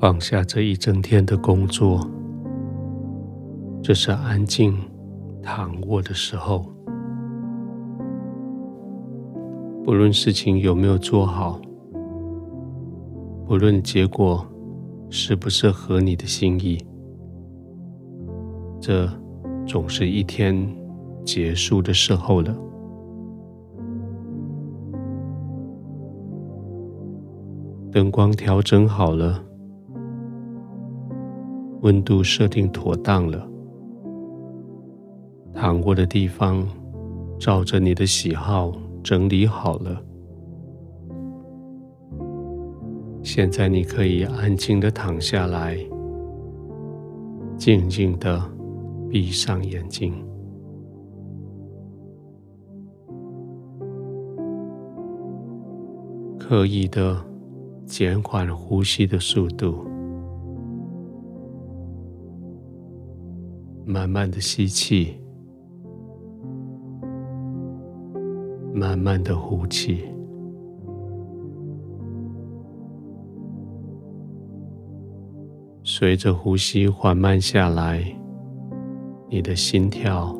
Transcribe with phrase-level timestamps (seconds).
[0.00, 2.08] 放下这一整天的工作，
[3.82, 4.78] 这是安静
[5.42, 6.64] 躺卧的时候。
[9.84, 11.60] 不论事情有没有做好，
[13.44, 14.46] 不论结果
[15.10, 16.78] 是不是合你的心意，
[18.80, 19.10] 这
[19.66, 20.54] 总是一天
[21.24, 22.56] 结束的时候了。
[27.90, 29.42] 灯光调整好了，
[31.82, 33.48] 温度设定妥当了，
[35.52, 36.66] 躺卧的地方
[37.38, 40.02] 照着你的喜好整理好了。
[43.22, 45.78] 现在你可以安静的躺下来，
[47.56, 48.42] 静静的
[49.08, 50.14] 闭上眼睛，
[56.38, 57.24] 刻意的。
[57.88, 59.87] 减缓呼吸的速度，
[63.98, 65.20] 慢慢的吸气，
[68.72, 70.04] 慢慢的呼气。
[75.82, 78.04] 随着呼吸缓慢下来，
[79.28, 80.32] 你的心跳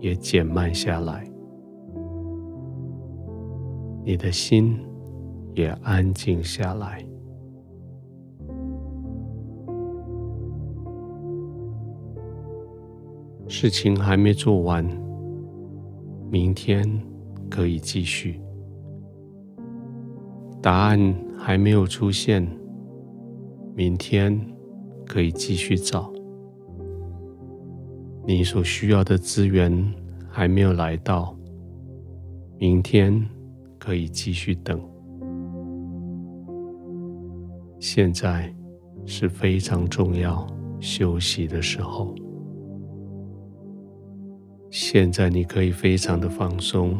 [0.00, 1.30] 也减慢下来，
[4.06, 4.74] 你的心。
[5.54, 7.11] 也安静下来。
[13.54, 14.82] 事情还没做完，
[16.30, 16.82] 明天
[17.50, 18.40] 可以继续。
[20.62, 22.42] 答案还没有出现，
[23.76, 24.40] 明天
[25.06, 26.10] 可以继续找。
[28.26, 29.70] 你所需要的资源
[30.30, 31.36] 还没有来到，
[32.58, 33.22] 明天
[33.78, 34.80] 可以继续等。
[37.78, 38.50] 现在
[39.04, 40.46] 是非常重要
[40.80, 42.14] 休息的时候。
[44.72, 46.96] 现在你可以非常的放松，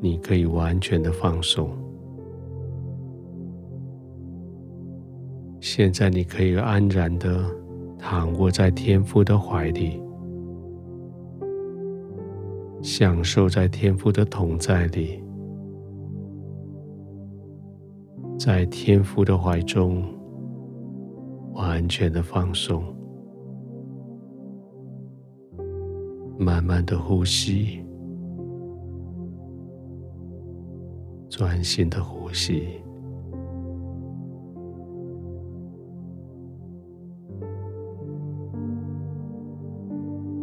[0.00, 1.68] 你可以完全的放松。
[5.60, 7.44] 现在你可以安然的
[7.98, 10.00] 躺卧在天父的怀里，
[12.80, 15.22] 享受在天父的同在里。
[18.38, 20.02] 在天父的怀中，
[21.52, 22.82] 完全的放松，
[26.38, 27.82] 慢慢的呼吸，
[31.28, 32.68] 专心的呼吸。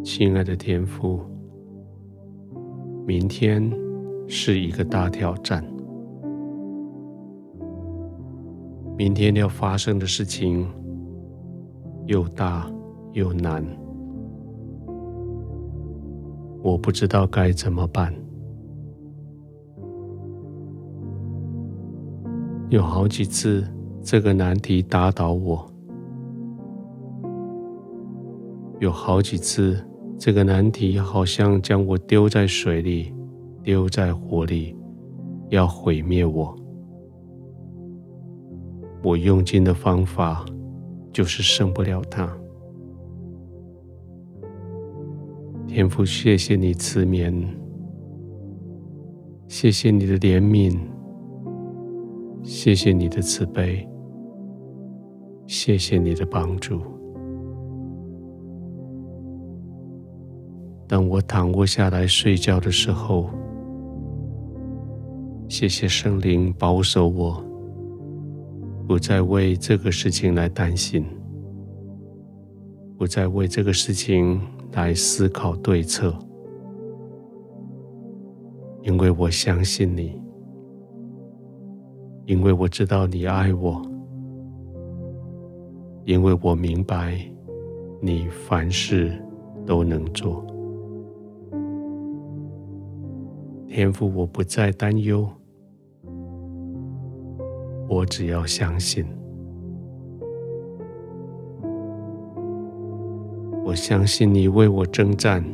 [0.02, 1.20] 亲爱的天父，
[3.06, 3.68] 明天
[4.28, 5.64] 是一个大挑战。
[8.96, 10.68] 明天要发生的事情
[12.06, 12.70] 又大
[13.12, 13.64] 又难，
[16.64, 18.10] 我不知道该怎么办。
[22.70, 23.62] 有好几次，
[24.02, 25.58] 这个难题打倒我；
[28.80, 29.78] 有好几次，
[30.18, 33.12] 这个难题好像将我丢在水里，
[33.62, 34.74] 丢在火里，
[35.50, 36.56] 要毁灭我。
[39.02, 40.46] 我用尽的方法，
[41.12, 42.26] 就是胜不了它。
[45.74, 47.34] 天父，谢谢你赐眠，
[49.48, 50.78] 谢谢你的怜悯，
[52.44, 53.84] 谢谢你的慈悲，
[55.48, 56.80] 谢谢你的帮助。
[60.86, 63.28] 当我躺卧下来睡觉的时候，
[65.48, 67.44] 谢谢圣灵保守我。
[68.86, 71.04] 不再为这个事情来担心，
[72.96, 74.40] 不再为这个事情
[74.74, 76.12] 来思考对策，
[78.82, 80.20] 因为我相信你，
[82.26, 83.80] 因为我知道你爱我，
[86.04, 87.18] 因为我明白
[88.00, 89.12] 你凡事
[89.64, 90.44] 都能做。
[93.68, 95.28] 天赋，我不再担忧。
[97.88, 99.06] 我只要相信，
[103.74, 105.44] 我相信你为我征战，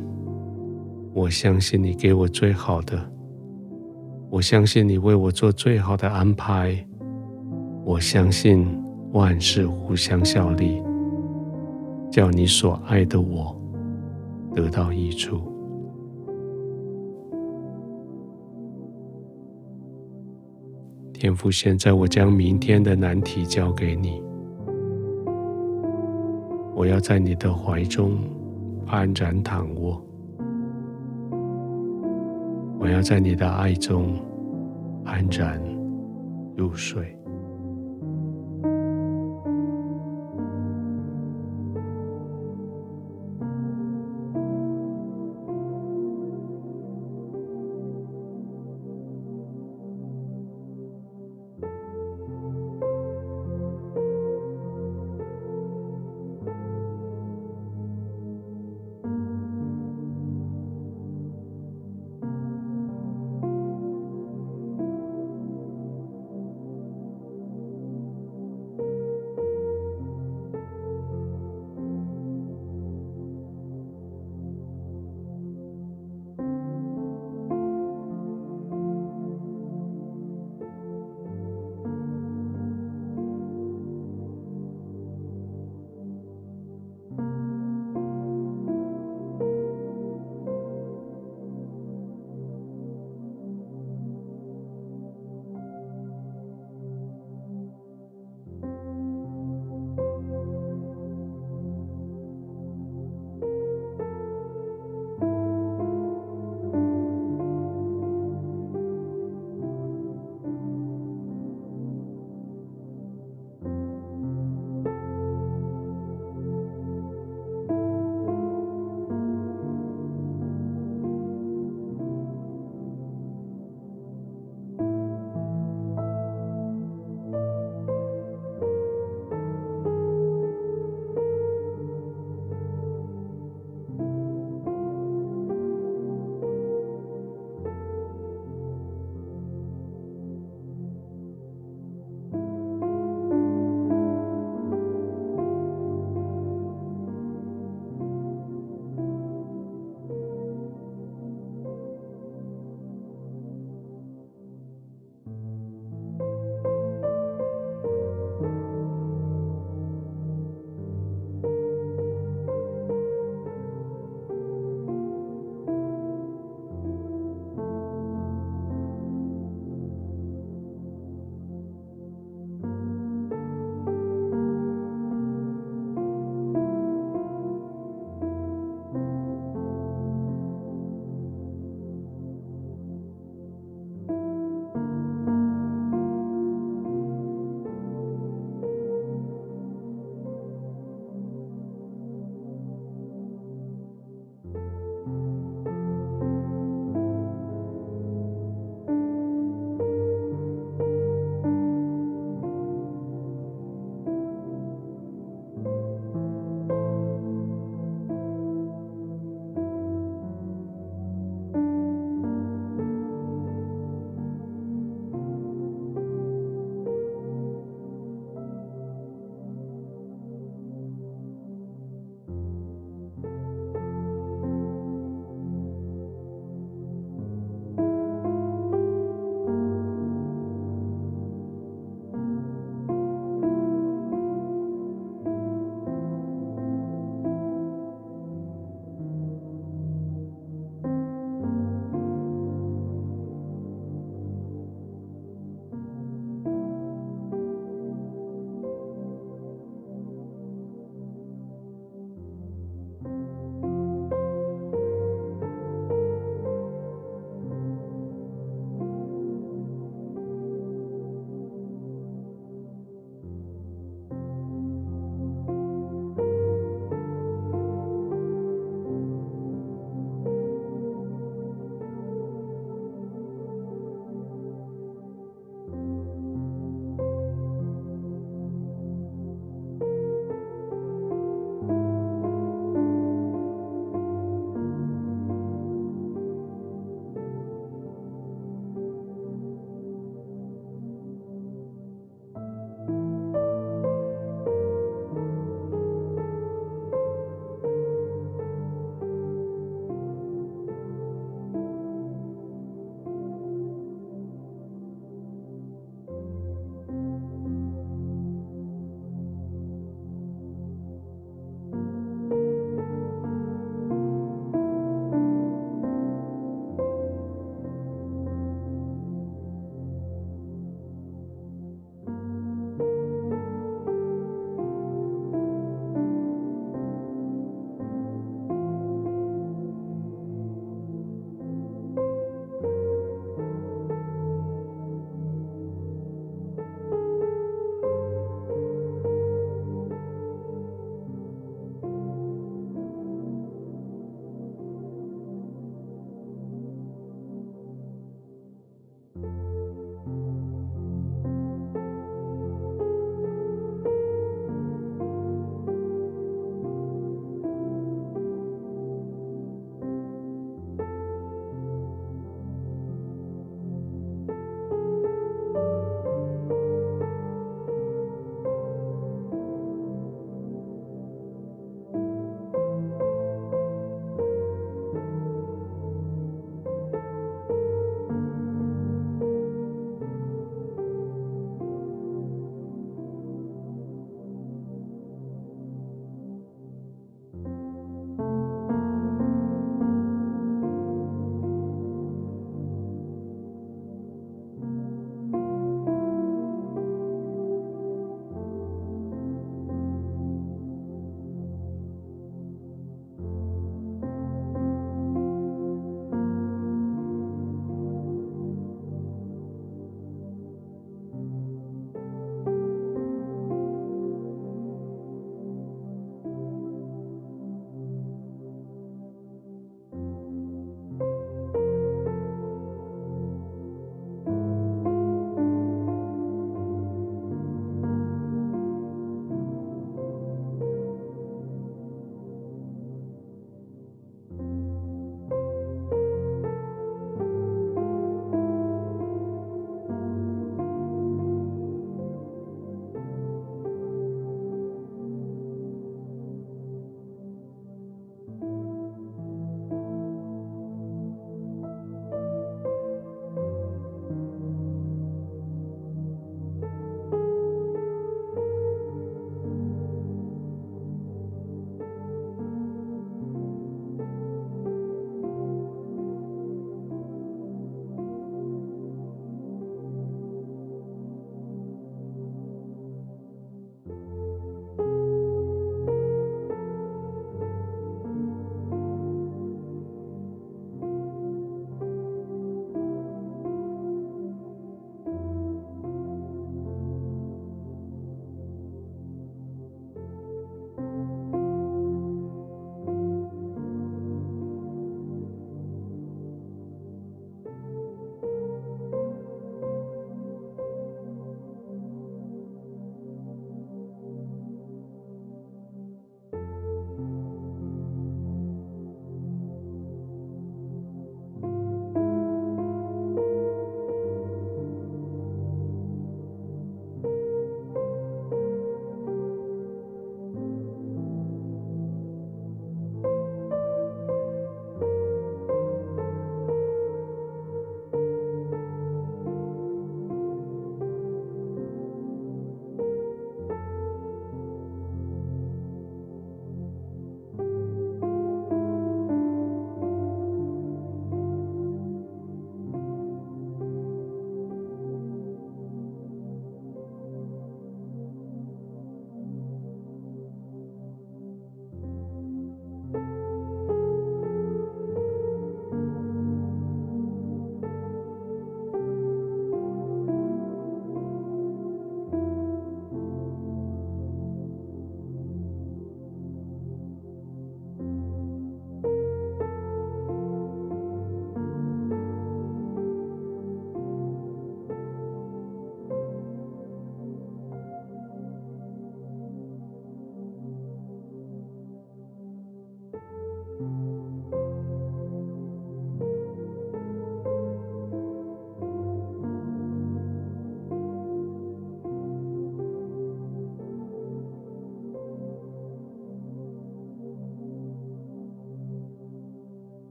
[1.11, 3.11] 我相信你给我最好的，
[4.29, 6.87] 我相信你为我做最好的安排，
[7.83, 8.79] 我相信
[9.11, 10.83] 万事互相效力，
[12.11, 13.59] 叫你所爱的我
[14.53, 15.41] 得到益处。
[21.11, 24.21] 天父，现在我将明天的难题交给你，
[26.73, 28.17] 我要在你的怀中
[28.87, 30.01] 安然躺卧，
[32.79, 34.19] 我要在你的爱中
[35.05, 35.61] 安然
[36.55, 37.20] 入睡。